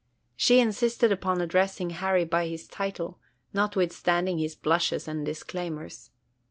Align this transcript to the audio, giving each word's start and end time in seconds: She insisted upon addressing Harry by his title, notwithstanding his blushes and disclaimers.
She 0.35 0.59
insisted 0.59 1.11
upon 1.11 1.41
addressing 1.41 1.91
Harry 1.91 2.25
by 2.25 2.47
his 2.47 2.67
title, 2.67 3.19
notwithstanding 3.53 4.39
his 4.39 4.55
blushes 4.55 5.07
and 5.07 5.23
disclaimers. 5.23 6.09